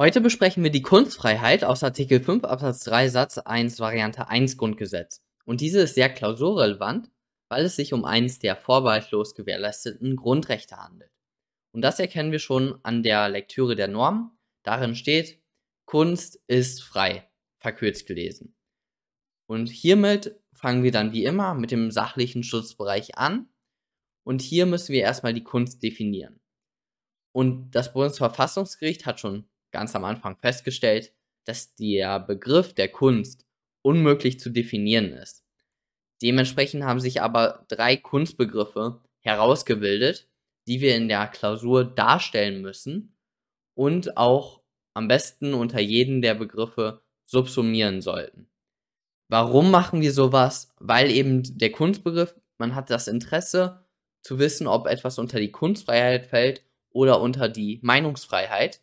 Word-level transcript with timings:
Heute 0.00 0.22
besprechen 0.22 0.64
wir 0.64 0.70
die 0.70 0.80
Kunstfreiheit 0.80 1.62
aus 1.62 1.84
Artikel 1.84 2.24
5 2.24 2.44
Absatz 2.44 2.84
3 2.84 3.10
Satz 3.10 3.36
1 3.36 3.80
Variante 3.80 4.28
1 4.28 4.56
Grundgesetz. 4.56 5.22
Und 5.44 5.60
diese 5.60 5.82
ist 5.82 5.94
sehr 5.94 6.08
klausurrelevant, 6.08 7.10
weil 7.50 7.66
es 7.66 7.76
sich 7.76 7.92
um 7.92 8.06
eines 8.06 8.38
der 8.38 8.56
vorbehaltlos 8.56 9.34
gewährleisteten 9.34 10.16
Grundrechte 10.16 10.78
handelt. 10.78 11.12
Und 11.72 11.82
das 11.82 12.00
erkennen 12.00 12.32
wir 12.32 12.38
schon 12.38 12.82
an 12.82 13.02
der 13.02 13.28
Lektüre 13.28 13.76
der 13.76 13.88
Norm. 13.88 14.38
Darin 14.62 14.94
steht, 14.94 15.38
Kunst 15.84 16.42
ist 16.46 16.82
frei, 16.82 17.28
verkürzt 17.58 18.06
gelesen. 18.06 18.56
Und 19.46 19.68
hiermit 19.68 20.34
fangen 20.54 20.82
wir 20.82 20.92
dann 20.92 21.12
wie 21.12 21.24
immer 21.24 21.52
mit 21.52 21.72
dem 21.72 21.90
sachlichen 21.90 22.42
Schutzbereich 22.42 23.18
an. 23.18 23.50
Und 24.24 24.40
hier 24.40 24.64
müssen 24.64 24.94
wir 24.94 25.02
erstmal 25.02 25.34
die 25.34 25.44
Kunst 25.44 25.82
definieren. 25.82 26.40
Und 27.32 27.72
das 27.72 27.92
Bundesverfassungsgericht 27.92 29.04
hat 29.04 29.20
schon 29.20 29.44
ganz 29.72 29.94
am 29.94 30.04
Anfang 30.04 30.36
festgestellt, 30.36 31.12
dass 31.44 31.74
der 31.74 32.20
Begriff 32.20 32.74
der 32.74 32.88
Kunst 32.88 33.46
unmöglich 33.82 34.38
zu 34.40 34.50
definieren 34.50 35.12
ist. 35.12 35.44
Dementsprechend 36.22 36.84
haben 36.84 37.00
sich 37.00 37.22
aber 37.22 37.64
drei 37.68 37.96
Kunstbegriffe 37.96 39.00
herausgebildet, 39.20 40.28
die 40.66 40.80
wir 40.80 40.96
in 40.96 41.08
der 41.08 41.26
Klausur 41.28 41.84
darstellen 41.84 42.60
müssen 42.60 43.16
und 43.74 44.16
auch 44.16 44.60
am 44.94 45.08
besten 45.08 45.54
unter 45.54 45.80
jeden 45.80 46.20
der 46.20 46.34
Begriffe 46.34 47.02
subsumieren 47.24 48.00
sollten. 48.00 48.50
Warum 49.28 49.70
machen 49.70 50.00
wir 50.00 50.12
sowas? 50.12 50.74
Weil 50.80 51.10
eben 51.10 51.58
der 51.58 51.72
Kunstbegriff, 51.72 52.34
man 52.58 52.74
hat 52.74 52.90
das 52.90 53.08
Interesse 53.08 53.86
zu 54.22 54.38
wissen, 54.38 54.66
ob 54.66 54.86
etwas 54.86 55.18
unter 55.18 55.38
die 55.38 55.52
Kunstfreiheit 55.52 56.26
fällt 56.26 56.64
oder 56.90 57.20
unter 57.20 57.48
die 57.48 57.78
Meinungsfreiheit, 57.82 58.80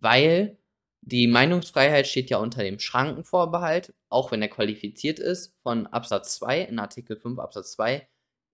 weil 0.00 0.58
die 1.02 1.26
Meinungsfreiheit 1.26 2.06
steht 2.06 2.30
ja 2.30 2.38
unter 2.38 2.62
dem 2.62 2.78
Schrankenvorbehalt, 2.78 3.94
auch 4.08 4.32
wenn 4.32 4.42
er 4.42 4.48
qualifiziert 4.48 5.18
ist, 5.18 5.54
von 5.62 5.86
Absatz 5.86 6.36
2 6.36 6.62
in 6.62 6.78
Artikel 6.78 7.16
5 7.16 7.38
Absatz 7.38 7.72
2 7.72 8.06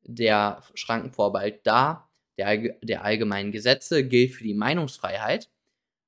der 0.02 0.62
Schrankenvorbehalt 0.74 1.66
da, 1.66 2.08
der, 2.38 2.76
der 2.82 3.04
allgemeinen 3.04 3.50
Gesetze 3.50 4.06
gilt 4.06 4.32
für 4.32 4.44
die 4.44 4.54
Meinungsfreiheit. 4.54 5.50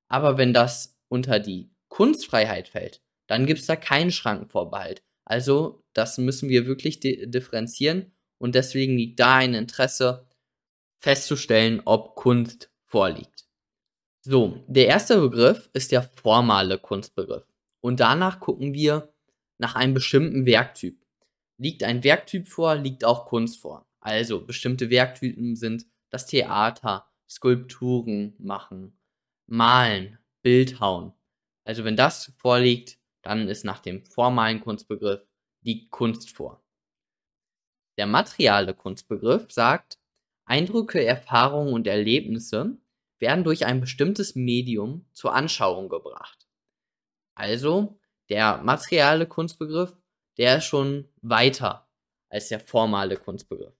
Aber 0.08 0.38
wenn 0.38 0.52
das 0.54 0.96
unter 1.08 1.40
die 1.40 1.70
Kunstfreiheit 1.88 2.68
fällt, 2.68 3.02
dann 3.26 3.46
gibt 3.46 3.60
es 3.60 3.66
da 3.66 3.76
keinen 3.76 4.12
Schrankenvorbehalt. 4.12 5.02
Also 5.24 5.82
das 5.92 6.18
müssen 6.18 6.48
wir 6.48 6.66
wirklich 6.66 7.00
differenzieren 7.00 8.12
und 8.38 8.54
deswegen 8.54 8.96
liegt 8.96 9.20
da 9.20 9.36
ein 9.36 9.54
Interesse 9.54 10.26
festzustellen, 10.96 11.82
ob 11.84 12.14
Kunst 12.14 12.70
vorliegt. 12.86 13.47
So, 14.30 14.62
der 14.66 14.88
erste 14.88 15.18
Begriff 15.18 15.70
ist 15.72 15.90
der 15.90 16.02
formale 16.02 16.76
Kunstbegriff. 16.76 17.46
Und 17.80 17.98
danach 17.98 18.40
gucken 18.40 18.74
wir 18.74 19.10
nach 19.56 19.74
einem 19.74 19.94
bestimmten 19.94 20.44
Werktyp. 20.44 21.02
Liegt 21.56 21.82
ein 21.82 22.04
Werktyp 22.04 22.46
vor, 22.46 22.74
liegt 22.74 23.06
auch 23.06 23.24
Kunst 23.24 23.58
vor. 23.58 23.88
Also 24.00 24.44
bestimmte 24.44 24.90
Werktypen 24.90 25.56
sind 25.56 25.86
das 26.10 26.26
Theater, 26.26 27.10
Skulpturen 27.26 28.34
machen, 28.38 28.98
malen, 29.46 30.18
Bildhauen. 30.42 31.14
Also 31.64 31.84
wenn 31.84 31.96
das 31.96 32.30
vorliegt, 32.36 32.98
dann 33.22 33.48
ist 33.48 33.64
nach 33.64 33.78
dem 33.78 34.04
formalen 34.04 34.60
Kunstbegriff 34.60 35.26
die 35.62 35.88
Kunst 35.88 36.36
vor. 36.36 36.62
Der 37.96 38.06
materiale 38.06 38.74
Kunstbegriff 38.74 39.50
sagt, 39.50 39.98
Eindrücke, 40.44 41.02
Erfahrungen 41.02 41.72
und 41.72 41.86
Erlebnisse 41.86 42.76
werden 43.20 43.44
durch 43.44 43.66
ein 43.66 43.80
bestimmtes 43.80 44.34
Medium 44.34 45.06
zur 45.12 45.34
Anschauung 45.34 45.88
gebracht. 45.88 46.48
Also 47.34 47.98
der 48.28 48.58
materiale 48.58 49.26
Kunstbegriff, 49.26 49.96
der 50.36 50.58
ist 50.58 50.64
schon 50.64 51.08
weiter 51.22 51.88
als 52.28 52.48
der 52.48 52.60
formale 52.60 53.16
Kunstbegriff. 53.16 53.74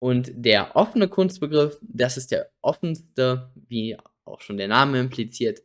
Und 0.00 0.32
der 0.34 0.76
offene 0.76 1.08
Kunstbegriff, 1.08 1.78
das 1.80 2.16
ist 2.16 2.30
der 2.30 2.50
offenste, 2.60 3.52
wie 3.54 3.96
auch 4.24 4.40
schon 4.40 4.58
der 4.58 4.68
Name 4.68 5.00
impliziert. 5.00 5.62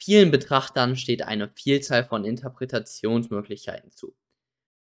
Vielen 0.00 0.30
Betrachtern 0.30 0.96
steht 0.96 1.22
eine 1.22 1.50
Vielzahl 1.54 2.04
von 2.04 2.24
Interpretationsmöglichkeiten 2.24 3.90
zu. 3.90 4.16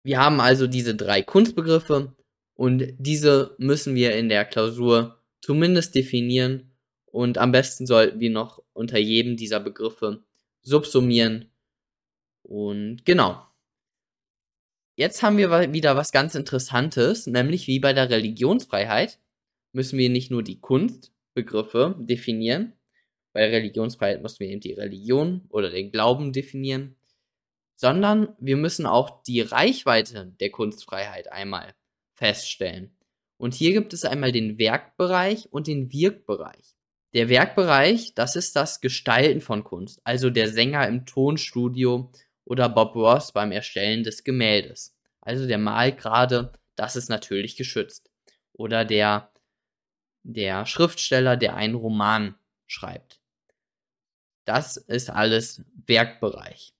Wir 0.03 0.21
haben 0.21 0.41
also 0.41 0.67
diese 0.67 0.95
drei 0.95 1.23
Kunstbegriffe 1.23 2.15
und 2.55 2.95
diese 2.99 3.55
müssen 3.59 3.95
wir 3.95 4.17
in 4.17 4.29
der 4.29 4.45
Klausur 4.45 5.23
zumindest 5.41 5.95
definieren 5.95 6.74
und 7.15 7.39
am 7.39 7.53
besten 7.53 7.87
sollten 7.87 8.19
wir 8.19 8.31
noch 8.31 8.61
unter 8.73 8.99
jedem 8.99 9.37
dieser 9.37 9.61
Begriffe 9.61 10.25
subsumieren. 10.63 11.49
Und 12.43 13.05
genau. 13.05 13.41
Jetzt 14.97 15.23
haben 15.23 15.39
wir 15.39 15.73
wieder 15.73 15.95
was 15.95 16.11
ganz 16.11 16.35
Interessantes, 16.35 17.29
nämlich 17.29 17.69
wie 17.69 17.79
bei 17.79 17.93
der 17.93 18.11
Religionsfreiheit 18.11 19.21
müssen 19.71 19.97
wir 19.97 20.11
nicht 20.11 20.33
nur 20.33 20.43
die 20.43 20.59
Kunstbegriffe 20.59 21.95
definieren. 22.01 22.73
Bei 23.33 23.49
Religionsfreiheit 23.49 24.21
müssen 24.21 24.41
wir 24.41 24.49
eben 24.49 24.61
die 24.61 24.73
Religion 24.73 25.43
oder 25.51 25.71
den 25.71 25.93
Glauben 25.93 26.33
definieren, 26.33 26.97
sondern 27.77 28.35
wir 28.41 28.57
müssen 28.57 28.87
auch 28.87 29.23
die 29.23 29.41
Reichweite 29.41 30.35
der 30.41 30.51
Kunstfreiheit 30.51 31.31
einmal 31.31 31.77
feststellen. 32.15 32.91
Und 33.37 33.55
hier 33.55 33.73
gibt 33.73 33.93
es 33.93 34.05
einmal 34.05 34.33
den 34.33 34.59
Werkbereich 34.59 35.53
und 35.53 35.69
den 35.69 35.93
Wirkbereich. 35.93 36.74
Der 37.15 37.29
Werkbereich, 37.29 38.13
das 38.15 38.35
ist 38.35 38.57
das 38.57 38.81
Gestalten 38.81 39.41
von 39.41 39.63
Kunst, 39.63 40.01
also 40.03 40.31
der 40.31 40.49
Sänger 40.49 40.89
im 40.89 41.07
Tonstudio 41.07 42.11
oder 42.45 42.69
Bob 42.69 42.97
Ross 42.97 43.31
beim 43.31 43.53
Erstellen 43.53 44.03
des 44.03 44.25
Gemäldes. 44.25 44.97
Also 45.21 45.47
der 45.47 45.59
malt 45.59 45.99
gerade, 45.99 46.51
das 46.75 46.97
ist 46.97 47.09
natürlich 47.09 47.55
geschützt. 47.55 48.11
Oder 48.53 48.85
der, 48.85 49.31
der 50.25 50.67
Schriftsteller, 50.67 51.37
der 51.37 51.55
einen 51.55 51.77
Roman 51.77 52.35
schreibt. 52.67 53.21
Das 54.45 54.77
ist 54.77 55.09
alles 55.09 55.65
Werkbereich. 55.87 56.75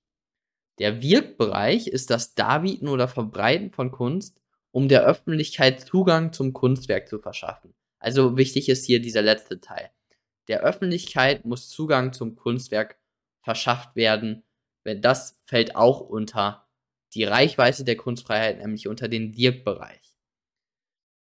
Der 0.79 1.01
Wirkbereich 1.01 1.87
ist 1.87 2.09
das 2.09 2.35
Darbieten 2.35 2.89
oder 2.89 3.07
Verbreiten 3.07 3.71
von 3.71 3.89
Kunst, 3.89 4.41
um 4.71 4.89
der 4.89 5.05
Öffentlichkeit 5.05 5.79
Zugang 5.79 6.33
zum 6.33 6.51
Kunstwerk 6.51 7.07
zu 7.07 7.19
verschaffen. 7.19 7.73
Also 7.99 8.35
wichtig 8.35 8.67
ist 8.67 8.85
hier 8.85 9.01
dieser 9.01 9.21
letzte 9.21 9.61
Teil. 9.61 9.89
Der 10.47 10.61
Öffentlichkeit 10.61 11.45
muss 11.45 11.69
Zugang 11.69 12.13
zum 12.13 12.35
Kunstwerk 12.35 12.97
verschafft 13.41 13.95
werden. 13.95 14.43
Das 14.83 15.39
fällt 15.43 15.75
auch 15.75 16.01
unter 16.01 16.67
die 17.13 17.23
Reichweite 17.23 17.83
der 17.83 17.97
Kunstfreiheit, 17.97 18.59
nämlich 18.59 18.87
unter 18.87 19.07
den 19.07 19.35
Wirkbereich. 19.35 20.17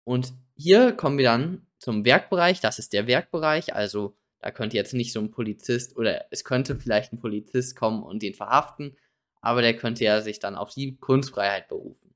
Und 0.04 0.34
hier 0.56 0.94
kommen 0.94 1.18
wir 1.18 1.26
dann 1.26 1.68
zum 1.80 2.06
Werkbereich. 2.06 2.62
Das 2.62 2.80
ist 2.80 2.94
der 2.94 3.08
Werkbereich. 3.08 3.74
Also 3.74 4.16
da 4.40 4.52
könnte 4.52 4.78
jetzt 4.78 4.94
nicht 4.94 5.12
so 5.12 5.20
ein 5.20 5.32
Polizist 5.32 5.98
oder 5.98 6.26
es 6.32 6.44
könnte 6.44 6.80
vielleicht 6.80 7.12
ein 7.12 7.20
Polizist 7.20 7.76
kommen 7.76 8.04
und 8.04 8.24
den 8.24 8.34
verhaften, 8.34 8.96
aber 9.42 9.62
der 9.62 9.76
könnte 9.76 10.04
ja 10.04 10.22
sich 10.22 10.40
dann 10.40 10.56
auf 10.56 10.74
die 10.74 10.98
Kunstfreiheit 10.98 11.68
berufen. 11.68 12.16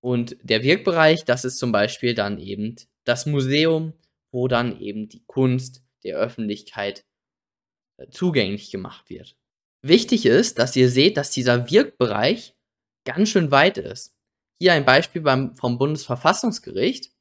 Und 0.00 0.36
der 0.42 0.62
Wirkbereich, 0.62 1.24
das 1.24 1.44
ist 1.44 1.58
zum 1.58 1.72
Beispiel 1.72 2.14
dann 2.14 2.38
eben 2.38 2.76
das 3.04 3.26
Museum, 3.26 3.94
wo 4.30 4.48
dann 4.48 4.80
eben 4.80 5.08
die 5.08 5.24
Kunst 5.26 5.82
der 6.04 6.16
Öffentlichkeit 6.16 7.04
äh, 7.96 8.08
zugänglich 8.10 8.70
gemacht 8.70 9.10
wird. 9.10 9.36
Wichtig 9.82 10.26
ist, 10.26 10.58
dass 10.58 10.76
ihr 10.76 10.90
seht, 10.90 11.16
dass 11.16 11.30
dieser 11.30 11.70
Wirkbereich 11.70 12.56
ganz 13.04 13.30
schön 13.30 13.50
weit 13.50 13.78
ist. 13.78 14.14
Hier 14.60 14.72
ein 14.72 14.84
Beispiel 14.84 15.22
beim, 15.22 15.54
vom 15.56 15.78
Bundesverfassungsgericht. 15.78 17.12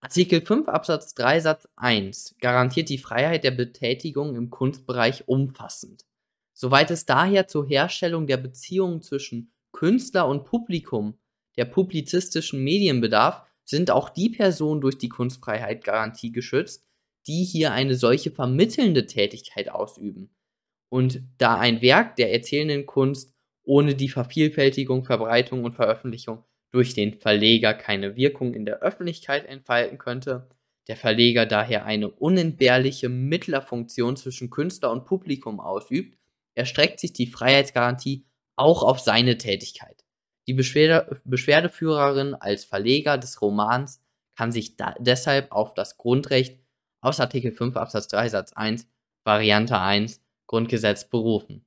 Artikel 0.00 0.40
5 0.40 0.68
Absatz 0.68 1.14
3 1.14 1.40
Satz 1.40 1.68
1 1.76 2.36
garantiert 2.40 2.88
die 2.88 2.98
Freiheit 2.98 3.44
der 3.44 3.50
Betätigung 3.50 4.34
im 4.34 4.50
Kunstbereich 4.50 5.28
umfassend. 5.28 6.04
Soweit 6.52 6.90
es 6.90 7.06
daher 7.06 7.46
zur 7.46 7.66
Herstellung 7.66 8.26
der 8.26 8.38
Beziehungen 8.38 9.02
zwischen 9.02 9.52
Künstler 9.72 10.26
und 10.26 10.44
Publikum 10.44 11.18
der 11.56 11.64
publizistischen 11.64 12.62
Medien 12.64 13.00
bedarf, 13.00 13.44
sind 13.70 13.90
auch 13.90 14.10
die 14.10 14.30
Personen 14.30 14.80
durch 14.80 14.98
die 14.98 15.08
Kunstfreiheit 15.08 15.84
Garantie 15.84 16.32
geschützt, 16.32 16.84
die 17.26 17.44
hier 17.44 17.72
eine 17.72 17.94
solche 17.94 18.30
vermittelnde 18.30 19.06
Tätigkeit 19.06 19.70
ausüben. 19.70 20.34
Und 20.90 21.22
da 21.38 21.56
ein 21.58 21.80
Werk 21.80 22.16
der 22.16 22.32
erzählenden 22.32 22.84
Kunst 22.84 23.34
ohne 23.62 23.94
die 23.94 24.08
Vervielfältigung, 24.08 25.04
Verbreitung 25.04 25.64
und 25.64 25.76
Veröffentlichung 25.76 26.44
durch 26.72 26.94
den 26.94 27.14
Verleger 27.14 27.74
keine 27.74 28.16
Wirkung 28.16 28.54
in 28.54 28.64
der 28.64 28.80
Öffentlichkeit 28.80 29.46
entfalten 29.46 29.98
könnte, 29.98 30.48
der 30.88 30.96
Verleger 30.96 31.46
daher 31.46 31.84
eine 31.84 32.10
unentbehrliche 32.10 33.08
Mittlerfunktion 33.08 34.16
zwischen 34.16 34.50
Künstler 34.50 34.90
und 34.90 35.04
Publikum 35.04 35.60
ausübt, 35.60 36.18
erstreckt 36.54 36.98
sich 36.98 37.12
die 37.12 37.26
Freiheitsgarantie 37.28 38.26
auch 38.56 38.82
auf 38.82 38.98
seine 38.98 39.38
Tätigkeit. 39.38 40.04
Die 40.50 40.54
Beschwerde, 40.54 41.20
Beschwerdeführerin 41.24 42.34
als 42.34 42.64
Verleger 42.64 43.18
des 43.18 43.40
Romans 43.40 44.02
kann 44.36 44.50
sich 44.50 44.74
deshalb 44.98 45.52
auf 45.52 45.74
das 45.74 45.96
Grundrecht 45.96 46.58
aus 47.00 47.20
Artikel 47.20 47.52
5 47.52 47.76
Absatz 47.76 48.08
3 48.08 48.30
Satz 48.30 48.52
1 48.54 48.88
Variante 49.22 49.78
1 49.78 50.20
Grundgesetz 50.48 51.08
berufen. 51.08 51.64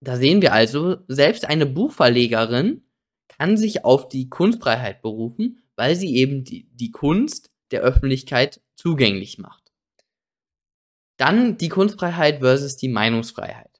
Da 0.00 0.16
sehen 0.16 0.42
wir 0.42 0.52
also, 0.52 0.96
selbst 1.06 1.44
eine 1.44 1.66
Buchverlegerin 1.66 2.82
kann 3.28 3.56
sich 3.56 3.84
auf 3.84 4.08
die 4.08 4.28
Kunstfreiheit 4.28 5.00
berufen, 5.00 5.62
weil 5.76 5.94
sie 5.94 6.16
eben 6.16 6.42
die, 6.42 6.68
die 6.72 6.90
Kunst 6.90 7.52
der 7.70 7.82
Öffentlichkeit 7.82 8.60
zugänglich 8.74 9.38
macht. 9.38 9.72
Dann 11.16 11.58
die 11.58 11.68
Kunstfreiheit 11.68 12.40
versus 12.40 12.76
die 12.76 12.88
Meinungsfreiheit. 12.88 13.73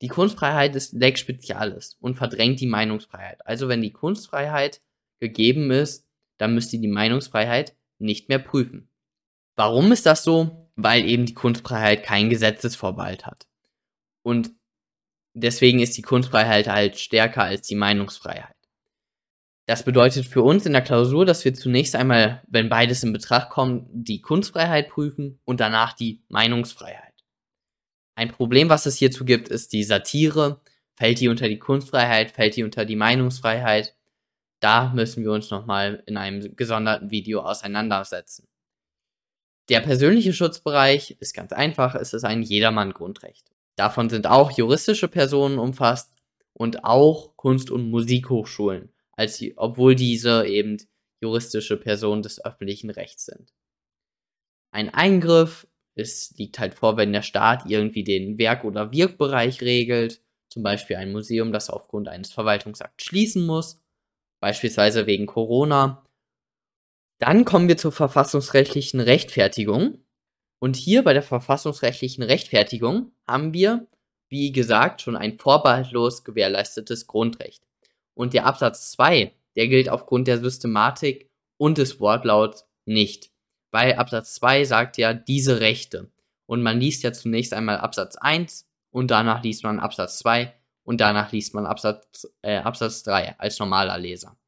Die 0.00 0.08
Kunstfreiheit 0.08 0.76
ist 0.76 0.92
Lex 0.92 1.20
Spezialis 1.20 1.96
und 2.00 2.14
verdrängt 2.14 2.60
die 2.60 2.66
Meinungsfreiheit. 2.66 3.44
Also 3.46 3.68
wenn 3.68 3.82
die 3.82 3.92
Kunstfreiheit 3.92 4.80
gegeben 5.18 5.70
ist, 5.70 6.08
dann 6.38 6.54
müsst 6.54 6.72
ihr 6.72 6.80
die 6.80 6.88
Meinungsfreiheit 6.88 7.76
nicht 7.98 8.28
mehr 8.28 8.38
prüfen. 8.38 8.88
Warum 9.56 9.90
ist 9.90 10.06
das 10.06 10.22
so? 10.22 10.70
Weil 10.76 11.04
eben 11.04 11.26
die 11.26 11.34
Kunstfreiheit 11.34 12.04
keinen 12.04 12.30
Gesetzesvorbehalt 12.30 13.26
hat. 13.26 13.48
Und 14.22 14.52
deswegen 15.34 15.80
ist 15.80 15.96
die 15.96 16.02
Kunstfreiheit 16.02 16.68
halt 16.68 16.98
stärker 16.98 17.42
als 17.42 17.66
die 17.66 17.74
Meinungsfreiheit. 17.74 18.54
Das 19.66 19.82
bedeutet 19.82 20.26
für 20.26 20.42
uns 20.42 20.64
in 20.64 20.72
der 20.72 20.82
Klausur, 20.82 21.26
dass 21.26 21.44
wir 21.44 21.52
zunächst 21.54 21.96
einmal, 21.96 22.42
wenn 22.46 22.68
beides 22.68 23.02
in 23.02 23.12
Betracht 23.12 23.50
kommt, 23.50 23.86
die 23.92 24.22
Kunstfreiheit 24.22 24.88
prüfen 24.88 25.40
und 25.44 25.60
danach 25.60 25.92
die 25.92 26.22
Meinungsfreiheit. 26.28 27.07
Ein 28.18 28.32
Problem, 28.32 28.68
was 28.68 28.84
es 28.84 28.96
hierzu 28.96 29.24
gibt, 29.24 29.48
ist 29.48 29.72
die 29.72 29.84
Satire. 29.84 30.60
Fällt 30.96 31.20
die 31.20 31.28
unter 31.28 31.46
die 31.46 31.60
Kunstfreiheit, 31.60 32.32
fällt 32.32 32.56
die 32.56 32.64
unter 32.64 32.84
die 32.84 32.96
Meinungsfreiheit? 32.96 33.94
Da 34.58 34.92
müssen 34.92 35.22
wir 35.22 35.30
uns 35.30 35.52
nochmal 35.52 36.02
in 36.04 36.16
einem 36.16 36.56
gesonderten 36.56 37.12
Video 37.12 37.42
auseinandersetzen. 37.42 38.48
Der 39.68 39.78
persönliche 39.82 40.32
Schutzbereich 40.32 41.16
ist 41.20 41.32
ganz 41.32 41.52
einfach, 41.52 41.94
es 41.94 42.12
ist 42.12 42.24
ein 42.24 42.42
Jedermann-Grundrecht. 42.42 43.52
Davon 43.76 44.10
sind 44.10 44.26
auch 44.26 44.50
juristische 44.50 45.06
Personen 45.06 45.60
umfasst 45.60 46.12
und 46.54 46.82
auch 46.82 47.36
Kunst- 47.36 47.70
und 47.70 47.88
Musikhochschulen 47.88 48.92
als 49.12 49.40
obwohl 49.54 49.94
diese 49.94 50.44
eben 50.44 50.78
juristische 51.20 51.76
Personen 51.76 52.22
des 52.22 52.44
öffentlichen 52.44 52.90
Rechts 52.90 53.26
sind. 53.26 53.54
Ein 54.72 54.92
Eingriff, 54.92 55.68
es 55.98 56.32
liegt 56.36 56.58
halt 56.58 56.74
vor, 56.74 56.96
wenn 56.96 57.12
der 57.12 57.22
Staat 57.22 57.64
irgendwie 57.66 58.04
den 58.04 58.38
Werk- 58.38 58.64
oder 58.64 58.92
Wirkbereich 58.92 59.60
regelt, 59.62 60.22
zum 60.48 60.62
Beispiel 60.62 60.96
ein 60.96 61.12
Museum, 61.12 61.52
das 61.52 61.70
aufgrund 61.70 62.08
eines 62.08 62.32
Verwaltungsakts 62.32 63.04
schließen 63.04 63.44
muss, 63.44 63.82
beispielsweise 64.40 65.06
wegen 65.06 65.26
Corona. 65.26 66.06
Dann 67.18 67.44
kommen 67.44 67.68
wir 67.68 67.76
zur 67.76 67.92
verfassungsrechtlichen 67.92 69.00
Rechtfertigung. 69.00 69.98
Und 70.60 70.76
hier 70.76 71.02
bei 71.02 71.12
der 71.12 71.22
verfassungsrechtlichen 71.22 72.22
Rechtfertigung 72.22 73.12
haben 73.26 73.52
wir, 73.52 73.86
wie 74.28 74.52
gesagt, 74.52 75.02
schon 75.02 75.16
ein 75.16 75.38
vorbehaltlos 75.38 76.24
gewährleistetes 76.24 77.06
Grundrecht. 77.06 77.64
Und 78.14 78.34
der 78.34 78.46
Absatz 78.46 78.92
2, 78.92 79.32
der 79.56 79.68
gilt 79.68 79.88
aufgrund 79.88 80.28
der 80.28 80.38
Systematik 80.38 81.28
und 81.56 81.78
des 81.78 82.00
Wortlauts 82.00 82.66
nicht. 82.84 83.30
Weil 83.70 83.94
Absatz 83.94 84.34
2 84.34 84.64
sagt 84.64 84.96
ja 84.96 85.14
diese 85.14 85.60
Rechte. 85.60 86.10
Und 86.46 86.62
man 86.62 86.80
liest 86.80 87.02
ja 87.02 87.12
zunächst 87.12 87.52
einmal 87.52 87.78
Absatz 87.78 88.16
1 88.16 88.66
und 88.90 89.10
danach 89.10 89.42
liest 89.42 89.64
man 89.64 89.80
Absatz 89.80 90.18
2 90.20 90.54
und 90.84 91.00
danach 91.00 91.32
liest 91.32 91.54
man 91.54 91.66
Absatz, 91.66 92.26
äh, 92.40 92.56
Absatz 92.56 93.02
3 93.02 93.38
als 93.38 93.58
normaler 93.58 93.98
Leser. 93.98 94.38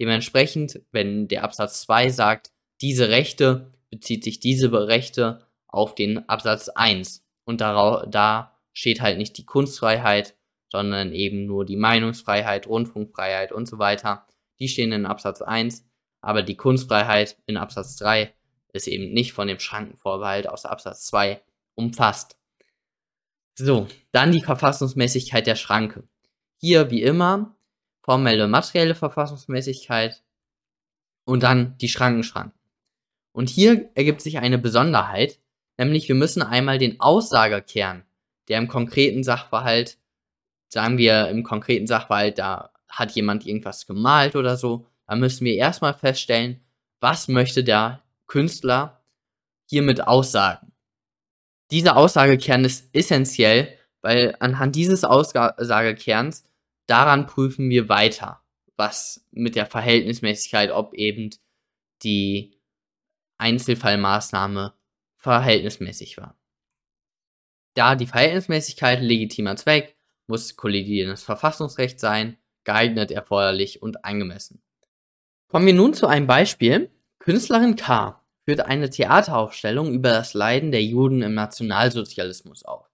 Dementsprechend, 0.00 0.80
wenn 0.90 1.28
der 1.28 1.44
Absatz 1.44 1.82
2 1.82 2.08
sagt, 2.08 2.50
diese 2.80 3.10
Rechte, 3.10 3.72
bezieht 3.90 4.24
sich 4.24 4.40
diese 4.40 4.72
Rechte 4.72 5.46
auf 5.68 5.94
den 5.94 6.28
Absatz 6.28 6.70
1. 6.70 7.24
Und 7.44 7.60
darauf, 7.60 8.04
da 8.08 8.58
steht 8.72 9.02
halt 9.02 9.18
nicht 9.18 9.36
die 9.36 9.44
Kunstfreiheit, 9.44 10.34
sondern 10.70 11.12
eben 11.12 11.44
nur 11.44 11.66
die 11.66 11.76
Meinungsfreiheit, 11.76 12.66
Rundfunkfreiheit 12.66 13.52
und 13.52 13.66
so 13.66 13.78
weiter. 13.78 14.26
Die 14.58 14.68
stehen 14.68 14.92
in 14.92 15.04
Absatz 15.04 15.42
1, 15.42 15.86
aber 16.22 16.42
die 16.42 16.56
Kunstfreiheit 16.56 17.36
in 17.46 17.58
Absatz 17.58 17.96
3 17.96 18.32
ist 18.72 18.86
eben 18.86 19.12
nicht 19.12 19.32
von 19.32 19.48
dem 19.48 19.58
Schrankenvorbehalt 19.58 20.48
aus 20.48 20.64
Absatz 20.64 21.06
2 21.06 21.42
umfasst. 21.74 22.36
So, 23.54 23.88
dann 24.12 24.32
die 24.32 24.40
Verfassungsmäßigkeit 24.40 25.46
der 25.46 25.56
Schranke. 25.56 26.04
Hier 26.56 26.90
wie 26.90 27.02
immer 27.02 27.54
formelle 28.02 28.48
materielle 28.48 28.94
Verfassungsmäßigkeit 28.94 30.22
und 31.24 31.42
dann 31.42 31.76
die 31.78 31.88
Schrankenschranken. 31.88 32.58
Und 33.32 33.48
hier 33.48 33.90
ergibt 33.94 34.20
sich 34.20 34.38
eine 34.38 34.58
Besonderheit, 34.58 35.38
nämlich 35.78 36.08
wir 36.08 36.14
müssen 36.14 36.42
einmal 36.42 36.78
den 36.78 37.00
Aussagerkern, 37.00 38.04
der 38.48 38.58
im 38.58 38.68
konkreten 38.68 39.22
Sachverhalt 39.22 39.98
sagen 40.72 40.96
wir 40.96 41.28
im 41.28 41.42
konkreten 41.42 41.86
Sachverhalt, 41.86 42.38
da 42.38 42.70
hat 42.88 43.12
jemand 43.12 43.46
irgendwas 43.46 43.86
gemalt 43.86 44.36
oder 44.36 44.56
so, 44.56 44.86
dann 45.06 45.20
müssen 45.20 45.44
wir 45.44 45.54
erstmal 45.54 45.92
feststellen, 45.92 46.60
was 47.00 47.28
möchte 47.28 47.62
der 47.62 48.01
Künstler 48.32 49.04
hiermit 49.68 50.08
aussagen. 50.08 50.72
Dieser 51.70 51.98
Aussagekern 51.98 52.64
ist 52.64 52.88
essentiell, 52.94 53.76
weil 54.00 54.34
anhand 54.40 54.74
dieses 54.74 55.04
Aussagekerns 55.04 56.44
daran 56.86 57.26
prüfen 57.26 57.68
wir 57.68 57.90
weiter, 57.90 58.42
was 58.76 59.26
mit 59.32 59.54
der 59.54 59.66
Verhältnismäßigkeit, 59.66 60.70
ob 60.70 60.94
eben 60.94 61.28
die 62.04 62.58
Einzelfallmaßnahme 63.36 64.72
verhältnismäßig 65.18 66.16
war. 66.16 66.40
Da 67.74 67.96
die 67.96 68.06
Verhältnismäßigkeit 68.06 69.02
legitimer 69.02 69.56
Zweck, 69.56 69.94
muss 70.26 70.56
kollidierendes 70.56 71.22
Verfassungsrecht 71.22 72.00
sein, 72.00 72.38
geeignet, 72.64 73.10
erforderlich 73.10 73.82
und 73.82 74.06
angemessen. 74.06 74.62
Kommen 75.48 75.66
wir 75.66 75.74
nun 75.74 75.92
zu 75.92 76.06
einem 76.06 76.26
Beispiel. 76.26 76.90
Künstlerin 77.18 77.76
K. 77.76 78.21
führt 78.52 78.66
eine 78.66 78.90
Theateraufstellung 78.90 79.94
über 79.94 80.10
das 80.10 80.34
Leiden 80.34 80.72
der 80.72 80.84
Juden 80.84 81.22
im 81.22 81.32
Nationalsozialismus 81.32 82.66
auf. 82.66 82.86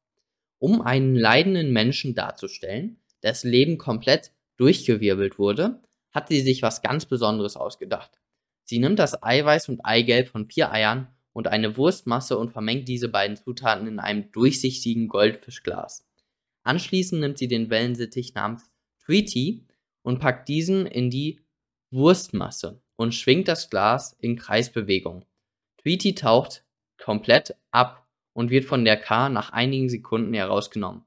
Um 0.61 0.83
einen 0.83 1.17
leidenden 1.17 1.73
Menschen 1.73 2.15
darzustellen, 2.15 3.01
dessen 3.25 3.51
Leben 3.51 3.77
komplett 3.77 4.31
durchgewirbelt 4.57 5.37
wurde, 5.37 5.83
hat 6.13 6.29
sie 6.29 6.43
sich 6.43 6.63
was 6.63 6.81
ganz 6.81 7.07
Besonderes 7.07 7.57
ausgedacht. 7.57 8.21
Sie 8.63 8.79
nimmt 8.79 9.01
das 9.01 9.21
Eiweiß 9.21 9.69
und 9.69 9.81
Eigelb 9.85 10.29
von 10.29 10.49
vier 10.49 10.71
Eiern 10.71 11.09
und 11.33 11.49
eine 11.49 11.77
Wurstmasse 11.77 12.39
und 12.39 12.53
vermengt 12.53 12.87
diese 12.87 13.09
beiden 13.09 13.37
Zutaten 13.37 13.89
in 13.89 13.99
einem 13.99 14.31
durchsichtigen 14.31 15.09
Goldfischglas. 15.09 16.07
Anschließend 16.63 17.21
nimmt 17.21 17.39
sie 17.39 17.49
den 17.49 17.69
Wellensittich 17.69 18.33
namens 18.33 18.63
Tweety 19.05 19.67
und 20.03 20.21
packt 20.21 20.49
diesen 20.49 20.87
in 20.87 21.11
die 21.11 21.41
Wurstmasse 21.91 22.81
und 22.95 23.13
schwingt 23.13 23.49
das 23.49 23.71
Glas 23.71 24.17
in 24.21 24.37
Kreisbewegung. 24.37 25.25
Tweety 25.89 26.15
taucht 26.15 26.65
komplett 27.03 27.57
ab 27.71 28.07
und 28.35 28.51
wird 28.51 28.67
von 28.67 28.85
der 28.85 28.99
K 28.99 29.31
nach 29.31 29.53
einigen 29.55 29.89
Sekunden 29.89 30.35
herausgenommen. 30.35 31.07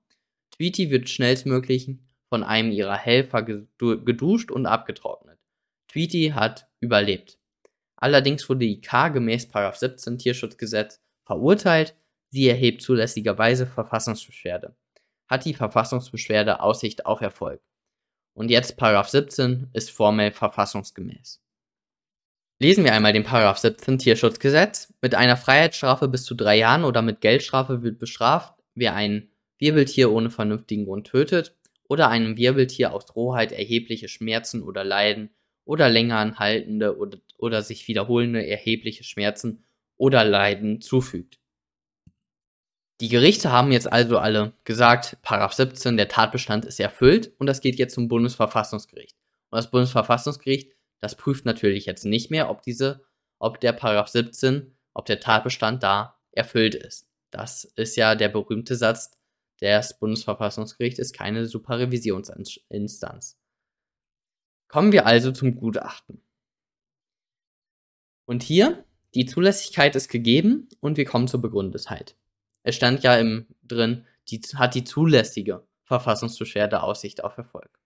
Tweety 0.58 0.90
wird 0.90 1.08
schnellstmöglich 1.08 1.88
von 2.30 2.44
einem 2.44 2.72
ihrer 2.72 2.98
Helfer 2.98 3.44
geduscht 3.44 4.50
und 4.50 4.66
abgetrocknet. 4.66 5.38
Tweety 5.88 6.32
hat 6.34 6.68
überlebt. 6.80 7.38
Allerdings 7.96 8.50
wurde 8.50 8.66
die 8.66 8.82
K 8.82 9.10
gemäß 9.10 9.50
17 9.52 10.18
Tierschutzgesetz 10.18 11.00
verurteilt. 11.26 11.96
Sie 12.30 12.48
erhebt 12.50 12.82
zulässigerweise 12.82 13.68
Verfassungsbeschwerde 13.68 14.76
hat 15.28 15.46
die 15.46 15.54
Verfassungsbeschwerde 15.54 16.60
Aussicht 16.60 17.06
auf 17.06 17.22
Erfolg. 17.22 17.62
Und 18.34 18.50
jetzt 18.50 18.78
Paragraph 18.78 19.10
17 19.10 19.70
ist 19.74 19.92
formell 19.92 20.32
verfassungsgemäß. 20.32 21.40
Lesen 22.62 22.84
wir 22.84 22.94
einmal 22.94 23.12
den 23.12 23.24
Paragraph 23.24 23.58
17 23.58 23.98
Tierschutzgesetz. 23.98 24.94
Mit 25.02 25.16
einer 25.16 25.36
Freiheitsstrafe 25.36 26.08
bis 26.08 26.26
zu 26.26 26.36
drei 26.36 26.60
Jahren 26.60 26.84
oder 26.84 27.02
mit 27.02 27.20
Geldstrafe 27.20 27.82
wird 27.82 27.98
bestraft, 27.98 28.54
wer 28.76 28.94
ein 28.94 29.32
Wirbeltier 29.58 30.12
ohne 30.12 30.30
vernünftigen 30.30 30.86
Grund 30.86 31.08
tötet 31.08 31.56
oder 31.90 32.10
einem 32.10 32.38
Wirbeltier 32.38 32.94
aus 32.94 33.16
Rohheit 33.16 33.52
erhebliche 33.52 34.08
Schmerzen 34.08 34.62
oder 34.62 34.84
Leiden 34.84 35.32
oder 35.66 35.90
länger 35.90 36.18
anhaltende 36.18 37.00
oder, 37.00 37.18
oder 37.40 37.64
sich 37.64 37.88
wiederholende 37.88 38.46
erhebliche 38.46 39.04
Schmerzen 39.04 39.64
oder 39.98 40.24
Leiden 40.24 40.82
zufügt. 40.82 41.40
Die 43.00 43.10
Gerichte 43.10 43.52
haben 43.52 43.72
jetzt 43.72 43.92
also 43.92 44.20
alle 44.20 44.54
gesagt, 44.66 45.18
Paragraph 45.24 45.54
17, 45.54 45.98
der 45.98 46.10
Tatbestand 46.10 46.66
ist 46.66 46.80
erfüllt 46.80 47.32
und 47.40 47.48
das 47.48 47.60
geht 47.60 47.80
jetzt 47.80 47.96
zum 47.96 48.08
Bundesverfassungsgericht. 48.08 49.16
Und 49.50 49.58
das 49.58 49.72
Bundesverfassungsgericht, 49.72 50.74
das 51.02 51.16
prüft 51.16 51.46
natürlich 51.46 51.86
jetzt 51.86 52.06
nicht 52.06 52.32
mehr, 52.32 52.50
ob 52.50 52.62
diese, 52.62 53.04
ob 53.40 53.60
der 53.60 53.74
Paragraph 53.74 54.08
17, 54.08 54.76
ob 54.94 55.06
der 55.06 55.20
Tatbestand 55.20 55.84
da 55.84 56.20
erfüllt 56.32 56.76
ist. 56.76 57.10
Das 57.32 57.64
ist 57.64 57.96
ja 57.98 58.16
der 58.16 58.30
berühmte 58.30 58.76
Satz, 58.76 59.12
das 59.60 60.00
Bundesverfassungsgericht 60.00 60.98
ist 60.98 61.14
keine 61.14 61.46
Superrevisionsinstanz. 61.46 63.38
Kommen 64.68 64.92
wir 64.92 65.06
also 65.06 65.32
zum 65.32 65.56
Gutachten. 65.56 66.24
Und 68.26 68.44
hier, 68.44 68.86
die 69.14 69.26
Zulässigkeit 69.26 69.96
ist 69.96 70.08
gegeben 70.08 70.70
und 70.80 70.98
wir 70.98 71.06
kommen 71.06 71.28
zur 71.28 71.42
Begründetheit. 71.42 72.16
Es 72.64 72.76
stand 72.76 73.04
ja 73.04 73.18
im 73.18 73.48
drin, 73.64 74.06
die, 74.30 74.40
hat 74.56 74.76
die 74.76 74.84
zulässige 74.84 75.68
Verfassungsbeschwerde 75.84 76.82
Aussicht 76.82 77.24
auf 77.24 77.38
Erfolg. 77.38 77.81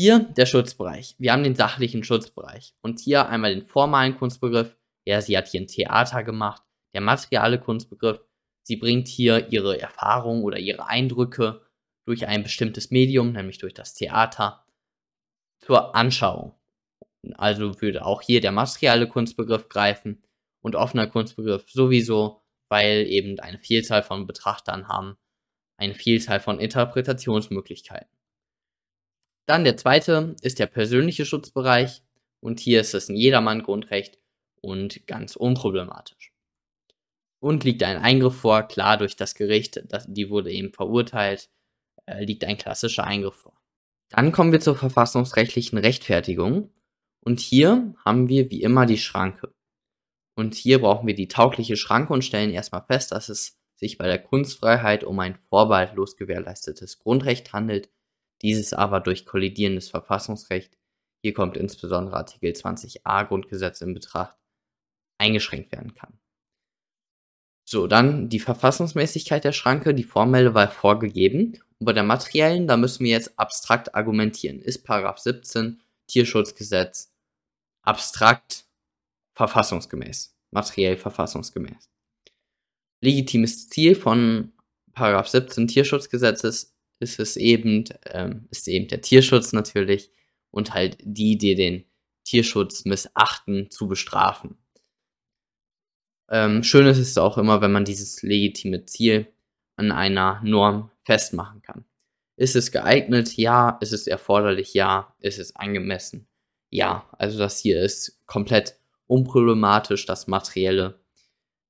Hier 0.00 0.20
der 0.20 0.46
Schutzbereich. 0.46 1.16
Wir 1.18 1.32
haben 1.32 1.42
den 1.42 1.56
sachlichen 1.56 2.04
Schutzbereich. 2.04 2.72
Und 2.82 3.00
hier 3.00 3.28
einmal 3.28 3.52
den 3.52 3.66
formalen 3.66 4.16
Kunstbegriff. 4.16 4.76
Ja, 5.04 5.20
sie 5.20 5.36
hat 5.36 5.48
hier 5.48 5.60
ein 5.60 5.66
Theater 5.66 6.22
gemacht. 6.22 6.62
Der 6.94 7.00
materiale 7.00 7.58
Kunstbegriff. 7.58 8.20
Sie 8.62 8.76
bringt 8.76 9.08
hier 9.08 9.50
ihre 9.50 9.80
Erfahrungen 9.80 10.44
oder 10.44 10.60
ihre 10.60 10.86
Eindrücke 10.86 11.62
durch 12.04 12.28
ein 12.28 12.44
bestimmtes 12.44 12.92
Medium, 12.92 13.32
nämlich 13.32 13.58
durch 13.58 13.74
das 13.74 13.94
Theater, 13.94 14.64
zur 15.58 15.96
Anschauung. 15.96 16.54
Also 17.34 17.80
würde 17.80 18.04
auch 18.06 18.22
hier 18.22 18.40
der 18.40 18.52
materiale 18.52 19.08
Kunstbegriff 19.08 19.68
greifen 19.68 20.22
und 20.60 20.76
offener 20.76 21.08
Kunstbegriff 21.08 21.68
sowieso, 21.68 22.44
weil 22.68 23.04
eben 23.08 23.40
eine 23.40 23.58
Vielzahl 23.58 24.04
von 24.04 24.28
Betrachtern 24.28 24.86
haben, 24.86 25.18
eine 25.76 25.94
Vielzahl 25.94 26.38
von 26.38 26.60
Interpretationsmöglichkeiten. 26.60 28.17
Dann 29.48 29.64
der 29.64 29.78
zweite 29.78 30.36
ist 30.42 30.58
der 30.58 30.66
persönliche 30.66 31.24
Schutzbereich 31.24 32.02
und 32.40 32.60
hier 32.60 32.82
ist 32.82 32.92
es 32.92 33.08
ein 33.08 33.16
Jedermann 33.16 33.62
Grundrecht 33.62 34.18
und 34.60 35.06
ganz 35.06 35.36
unproblematisch. 35.36 36.34
Und 37.40 37.64
liegt 37.64 37.82
ein 37.82 37.96
Eingriff 37.96 38.34
vor, 38.34 38.64
klar 38.64 38.98
durch 38.98 39.16
das 39.16 39.34
Gericht, 39.34 39.82
das, 39.88 40.04
die 40.06 40.28
wurde 40.28 40.52
eben 40.52 40.74
verurteilt, 40.74 41.48
äh, 42.04 42.22
liegt 42.22 42.44
ein 42.44 42.58
klassischer 42.58 43.04
Eingriff 43.04 43.36
vor. 43.36 43.58
Dann 44.10 44.32
kommen 44.32 44.52
wir 44.52 44.60
zur 44.60 44.76
verfassungsrechtlichen 44.76 45.78
Rechtfertigung 45.78 46.70
und 47.20 47.40
hier 47.40 47.94
haben 48.04 48.28
wir 48.28 48.50
wie 48.50 48.60
immer 48.60 48.84
die 48.84 48.98
Schranke. 48.98 49.54
Und 50.36 50.56
hier 50.56 50.82
brauchen 50.82 51.06
wir 51.06 51.14
die 51.14 51.28
taugliche 51.28 51.78
Schranke 51.78 52.12
und 52.12 52.22
stellen 52.22 52.50
erstmal 52.50 52.84
fest, 52.84 53.12
dass 53.12 53.30
es 53.30 53.58
sich 53.76 53.96
bei 53.96 54.08
der 54.08 54.18
Kunstfreiheit 54.18 55.04
um 55.04 55.18
ein 55.20 55.38
vorbehaltlos 55.48 56.18
gewährleistetes 56.18 56.98
Grundrecht 56.98 57.54
handelt, 57.54 57.88
dieses 58.42 58.72
aber 58.72 59.00
durch 59.00 59.26
kollidierendes 59.26 59.90
Verfassungsrecht, 59.90 60.76
hier 61.22 61.34
kommt 61.34 61.56
insbesondere 61.56 62.16
Artikel 62.16 62.52
20a 62.52 63.26
Grundgesetz 63.26 63.80
in 63.80 63.94
Betracht, 63.94 64.36
eingeschränkt 65.18 65.72
werden 65.72 65.94
kann. 65.94 66.18
So, 67.68 67.86
dann 67.86 68.30
die 68.30 68.40
Verfassungsmäßigkeit 68.40 69.44
der 69.44 69.52
Schranke, 69.52 69.92
die 69.94 70.04
formelle 70.04 70.54
war 70.54 70.70
vorgegeben. 70.70 71.60
Und 71.78 71.84
bei 71.84 71.92
der 71.92 72.02
materiellen, 72.02 72.66
da 72.66 72.76
müssen 72.76 73.04
wir 73.04 73.10
jetzt 73.10 73.38
abstrakt 73.38 73.94
argumentieren. 73.94 74.62
Ist 74.62 74.84
Paragraph 74.84 75.18
17 75.18 75.80
Tierschutzgesetz 76.06 77.12
abstrakt 77.82 78.64
verfassungsgemäß, 79.34 80.34
materiell 80.50 80.96
verfassungsgemäß. 80.96 81.90
Legitimes 83.02 83.68
Ziel 83.68 83.94
von 83.94 84.52
Paragraph 84.92 85.28
17 85.28 85.68
Tierschutzgesetzes 85.68 86.74
ist 87.00 87.20
es 87.20 87.36
eben, 87.36 87.84
ähm, 88.06 88.48
ist 88.50 88.68
eben 88.68 88.88
der 88.88 89.00
Tierschutz 89.00 89.52
natürlich 89.52 90.10
und 90.50 90.74
halt 90.74 90.98
die, 91.02 91.38
die 91.38 91.54
den 91.54 91.84
Tierschutz 92.24 92.84
missachten, 92.84 93.70
zu 93.70 93.88
bestrafen. 93.88 94.58
Ähm, 96.30 96.62
schön 96.62 96.86
ist 96.86 96.98
es 96.98 97.16
auch 97.16 97.38
immer, 97.38 97.60
wenn 97.60 97.72
man 97.72 97.84
dieses 97.84 98.22
legitime 98.22 98.84
Ziel 98.84 99.26
an 99.76 99.92
einer 99.92 100.40
Norm 100.44 100.90
festmachen 101.04 101.62
kann. 101.62 101.84
Ist 102.36 102.54
es 102.54 102.70
geeignet? 102.70 103.36
Ja. 103.36 103.78
Ist 103.80 103.92
es 103.92 104.06
erforderlich? 104.06 104.74
Ja. 104.74 105.14
Ist 105.20 105.38
es 105.38 105.56
angemessen? 105.56 106.28
Ja. 106.70 107.08
Also 107.18 107.38
das 107.38 107.58
hier 107.58 107.82
ist 107.82 108.20
komplett 108.26 108.78
unproblematisch 109.06 110.06
das 110.06 110.26
materielle, 110.26 111.00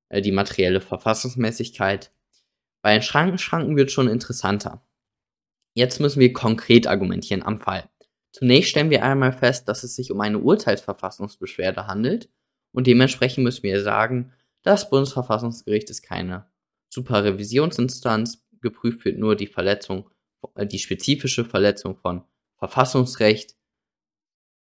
äh, 0.09 0.21
die 0.21 0.33
materielle 0.33 0.81
Verfassungsmäßigkeit. 0.81 2.11
Bei 2.83 2.93
den 2.93 3.03
Schranken, 3.03 3.77
wird 3.77 3.91
schon 3.91 4.09
interessanter. 4.09 4.83
Jetzt 5.79 6.01
müssen 6.01 6.19
wir 6.19 6.33
konkret 6.33 6.89
argumentieren 6.89 7.45
am 7.45 7.61
Fall. 7.61 7.89
Zunächst 8.33 8.71
stellen 8.71 8.91
wir 8.91 9.05
einmal 9.05 9.31
fest, 9.31 9.69
dass 9.69 9.85
es 9.85 9.95
sich 9.95 10.11
um 10.11 10.21
eine 10.21 10.41
Urteilsverfassungsbeschwerde 10.41 11.87
handelt 11.87 12.29
und 12.73 12.89
dementsprechend 12.89 13.45
müssen 13.45 13.63
wir 13.63 13.81
sagen, 13.81 14.33
das 14.65 14.91
Bundesverfassungsgericht 14.91 15.89
ist 15.89 16.03
keine 16.03 16.51
Superrevisionsinstanz, 16.89 18.45
geprüft 18.61 19.05
wird 19.05 19.19
nur 19.19 19.37
die 19.37 19.47
Verletzung, 19.47 20.11
äh, 20.57 20.67
die 20.67 20.81
spezifische 20.81 21.45
Verletzung 21.45 21.97
von 21.97 22.25
Verfassungsrecht 22.57 23.55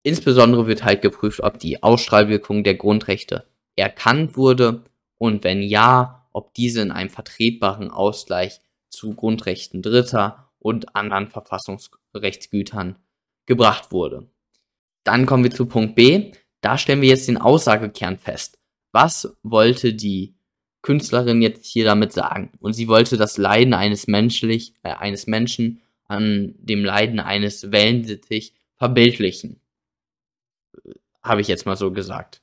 Insbesondere 0.04 0.68
wird 0.68 0.84
halt 0.84 1.02
geprüft, 1.02 1.40
ob 1.40 1.58
die 1.58 1.82
Ausstrahlwirkung 1.82 2.62
der 2.62 2.76
Grundrechte 2.76 3.48
erkannt 3.74 4.36
wurde 4.36 4.84
und 5.18 5.42
wenn 5.42 5.60
ja, 5.60 6.28
ob 6.32 6.54
diese 6.54 6.82
in 6.82 6.92
einem 6.92 7.10
vertretbaren 7.10 7.90
Ausgleich 7.90 8.60
zu 8.90 9.14
Grundrechten 9.16 9.82
Dritter 9.82 10.49
und 10.60 10.94
anderen 10.94 11.26
Verfassungsrechtsgütern 11.26 12.96
gebracht 13.46 13.90
wurde. 13.90 14.30
Dann 15.02 15.26
kommen 15.26 15.42
wir 15.42 15.50
zu 15.50 15.66
Punkt 15.66 15.96
B. 15.96 16.32
Da 16.60 16.78
stellen 16.78 17.00
wir 17.00 17.08
jetzt 17.08 17.26
den 17.26 17.38
Aussagekern 17.38 18.18
fest. 18.18 18.58
Was 18.92 19.36
wollte 19.42 19.94
die 19.94 20.36
Künstlerin 20.82 21.42
jetzt 21.42 21.66
hier 21.66 21.84
damit 21.84 22.12
sagen? 22.12 22.52
Und 22.60 22.74
sie 22.74 22.86
wollte 22.86 23.16
das 23.16 23.38
Leiden 23.38 23.74
eines 23.74 24.06
menschlich, 24.06 24.74
äh, 24.82 24.92
eines 24.92 25.26
Menschen 25.26 25.80
an 26.06 26.54
dem 26.58 26.84
Leiden 26.84 27.18
eines 27.18 27.72
Wellensittich 27.72 28.54
verbildlichen 28.76 29.60
habe 31.22 31.40
ich 31.40 31.48
jetzt 31.48 31.66
mal 31.66 31.76
so 31.76 31.92
gesagt. 31.92 32.42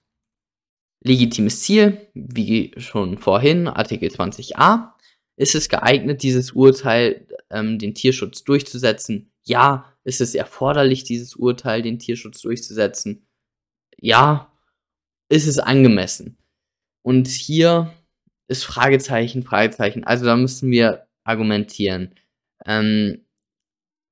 Legitimes 1.01 1.61
Ziel, 1.61 2.07
wie 2.13 2.73
schon 2.77 3.17
vorhin, 3.17 3.67
Artikel 3.67 4.09
20a. 4.09 4.93
Ist 5.35 5.55
es 5.55 5.69
geeignet, 5.69 6.23
dieses 6.23 6.51
Urteil, 6.51 7.27
ähm, 7.49 7.79
den 7.79 7.93
Tierschutz 7.93 8.43
durchzusetzen? 8.43 9.31
Ja. 9.43 9.93
Ist 10.03 10.21
es 10.21 10.35
erforderlich, 10.35 11.03
dieses 11.03 11.35
Urteil, 11.35 11.81
den 11.81 11.99
Tierschutz 11.99 12.41
durchzusetzen? 12.41 13.27
Ja. 13.97 14.51
Ist 15.29 15.47
es 15.47 15.59
angemessen? 15.59 16.37
Und 17.01 17.27
hier 17.27 17.93
ist 18.47 18.63
Fragezeichen, 18.63 19.43
Fragezeichen. 19.43 20.03
Also 20.03 20.25
da 20.25 20.35
müssen 20.35 20.71
wir 20.71 21.07
argumentieren. 21.23 22.15
Ähm, 22.65 23.25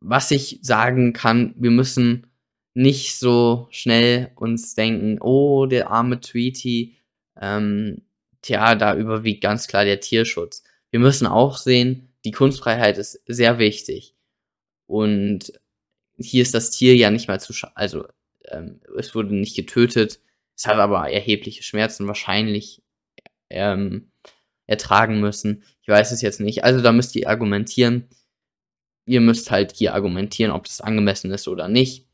was 0.01 0.31
ich 0.31 0.59
sagen 0.61 1.13
kann, 1.13 1.55
wir 1.57 1.71
müssen 1.71 2.27
nicht 2.73 3.17
so 3.17 3.67
schnell 3.71 4.31
uns 4.35 4.75
denken, 4.75 5.19
oh, 5.21 5.65
der 5.65 5.89
arme 5.89 6.19
Tweety, 6.19 6.97
ähm, 7.39 8.01
tja, 8.41 8.75
da 8.75 8.95
überwiegt 8.95 9.41
ganz 9.41 9.67
klar 9.67 9.85
der 9.85 10.01
Tierschutz. 10.01 10.63
Wir 10.91 10.99
müssen 10.99 11.25
auch 11.25 11.57
sehen, 11.57 12.09
die 12.25 12.31
Kunstfreiheit 12.31 12.97
ist 12.97 13.21
sehr 13.27 13.59
wichtig. 13.59 14.15
Und 14.87 15.53
hier 16.17 16.41
ist 16.41 16.53
das 16.53 16.71
Tier 16.71 16.95
ja 16.95 17.11
nicht 17.11 17.27
mal 17.27 17.39
zu, 17.39 17.53
also 17.75 18.07
ähm, 18.45 18.81
es 18.97 19.15
wurde 19.15 19.35
nicht 19.35 19.55
getötet, 19.55 20.19
es 20.55 20.65
hat 20.67 20.77
aber 20.77 21.09
erhebliche 21.09 21.63
Schmerzen 21.63 22.07
wahrscheinlich 22.07 22.81
ähm, 23.49 24.11
ertragen 24.67 25.19
müssen. 25.19 25.63
Ich 25.81 25.87
weiß 25.87 26.11
es 26.11 26.21
jetzt 26.21 26.39
nicht. 26.39 26.63
Also 26.63 26.81
da 26.81 26.91
müsst 26.91 27.15
ihr 27.15 27.29
argumentieren. 27.29 28.07
Ihr 29.05 29.21
müsst 29.21 29.51
halt 29.51 29.73
hier 29.75 29.93
argumentieren, 29.93 30.51
ob 30.51 30.65
das 30.65 30.81
angemessen 30.81 31.31
ist 31.31 31.47
oder 31.47 31.67
nicht. 31.67 32.07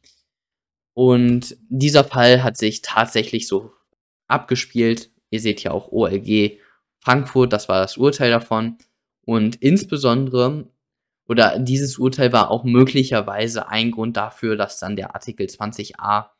Und 0.94 1.56
dieser 1.70 2.04
Fall 2.04 2.44
hat 2.44 2.58
sich 2.58 2.82
tatsächlich 2.82 3.48
so 3.48 3.72
abgespielt. 4.28 5.10
Ihr 5.30 5.40
seht 5.40 5.64
ja 5.64 5.72
auch 5.72 5.92
OLG 5.92 6.60
Frankfurt, 7.00 7.54
das 7.54 7.70
war 7.70 7.82
das 7.82 7.98
Urteil 7.98 8.32
davon. 8.32 8.78
Und 9.32 9.56
insbesondere, 9.62 10.70
oder 11.26 11.58
dieses 11.58 11.98
Urteil 11.98 12.34
war 12.34 12.52
auch 12.52 12.66
möglicherweise 12.66 13.70
ein 13.70 13.92
Grund 13.92 14.18
dafür, 14.18 14.58
dass 14.58 14.78
dann 14.78 14.98
der 14.98 15.16
Artikel 15.16 15.46
20a 15.46 16.32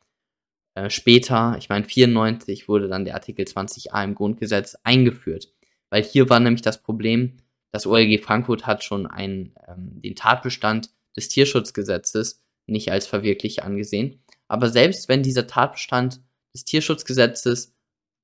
äh, 0.74 0.90
später, 0.90 1.56
ich 1.58 1.70
meine 1.70 1.86
94, 1.86 2.68
wurde 2.68 2.88
dann 2.88 3.06
der 3.06 3.14
Artikel 3.14 3.46
20a 3.46 4.04
im 4.04 4.14
Grundgesetz 4.14 4.76
eingeführt. 4.84 5.50
Weil 5.88 6.02
hier 6.02 6.28
war 6.28 6.38
nämlich 6.38 6.60
das 6.60 6.82
Problem, 6.82 7.38
das 7.70 7.86
OLG 7.86 8.22
Frankfurt 8.22 8.66
hat 8.66 8.84
schon 8.84 9.06
einen, 9.06 9.54
ähm, 9.66 10.02
den 10.02 10.14
Tatbestand 10.14 10.90
des 11.16 11.30
Tierschutzgesetzes 11.30 12.44
nicht 12.66 12.92
als 12.92 13.06
verwirklicht 13.06 13.62
angesehen. 13.62 14.22
Aber 14.48 14.68
selbst 14.68 15.08
wenn 15.08 15.22
dieser 15.22 15.46
Tatbestand 15.46 16.20
des 16.52 16.66
Tierschutzgesetzes 16.66 17.74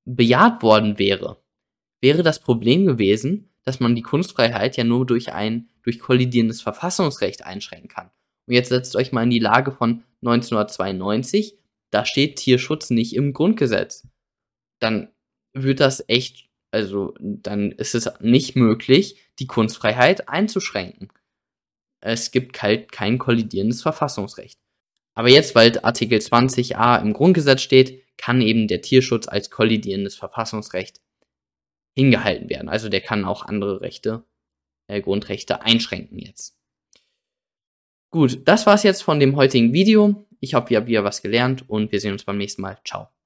bejaht 0.04 0.62
worden 0.62 0.98
wäre, 0.98 1.42
wäre 2.02 2.22
das 2.22 2.38
Problem 2.38 2.84
gewesen, 2.84 3.47
dass 3.68 3.80
man 3.80 3.94
die 3.94 4.00
Kunstfreiheit 4.00 4.78
ja 4.78 4.84
nur 4.84 5.04
durch 5.04 5.34
ein 5.34 5.68
durch 5.82 5.98
kollidierendes 5.98 6.62
Verfassungsrecht 6.62 7.44
einschränken 7.44 7.90
kann. 7.90 8.10
Und 8.46 8.54
jetzt 8.54 8.70
setzt 8.70 8.96
euch 8.96 9.12
mal 9.12 9.24
in 9.24 9.30
die 9.30 9.40
Lage 9.40 9.72
von 9.72 10.04
1992, 10.22 11.58
da 11.90 12.06
steht 12.06 12.36
Tierschutz 12.36 12.88
nicht 12.88 13.14
im 13.14 13.34
Grundgesetz. 13.34 14.08
Dann 14.78 15.08
wird 15.52 15.80
das 15.80 16.02
echt, 16.08 16.48
also 16.70 17.12
dann 17.20 17.72
ist 17.72 17.94
es 17.94 18.10
nicht 18.20 18.56
möglich, 18.56 19.16
die 19.38 19.46
Kunstfreiheit 19.46 20.30
einzuschränken. 20.30 21.08
Es 22.00 22.30
gibt 22.30 22.62
halt 22.62 22.90
kein 22.90 23.18
kollidierendes 23.18 23.82
Verfassungsrecht. 23.82 24.58
Aber 25.14 25.28
jetzt, 25.28 25.54
weil 25.54 25.78
Artikel 25.82 26.20
20a 26.20 27.02
im 27.02 27.12
Grundgesetz 27.12 27.60
steht, 27.60 28.02
kann 28.16 28.40
eben 28.40 28.66
der 28.66 28.80
Tierschutz 28.80 29.28
als 29.28 29.50
kollidierendes 29.50 30.16
Verfassungsrecht 30.16 31.02
hingehalten 31.98 32.48
werden. 32.48 32.68
Also 32.68 32.88
der 32.88 33.00
kann 33.00 33.24
auch 33.24 33.44
andere 33.44 33.80
Rechte 33.80 34.24
äh, 34.86 35.00
Grundrechte 35.00 35.62
einschränken 35.62 36.18
jetzt. 36.20 36.56
Gut, 38.10 38.46
das 38.46 38.66
war's 38.66 38.84
jetzt 38.84 39.02
von 39.02 39.18
dem 39.18 39.34
heutigen 39.34 39.72
Video. 39.72 40.24
Ich 40.38 40.54
hoffe, 40.54 40.72
ihr 40.72 40.78
habt 40.78 40.86
wieder 40.86 41.02
was 41.02 41.22
gelernt 41.22 41.68
und 41.68 41.90
wir 41.90 42.00
sehen 42.00 42.12
uns 42.12 42.24
beim 42.24 42.38
nächsten 42.38 42.62
Mal. 42.62 42.78
Ciao. 42.84 43.17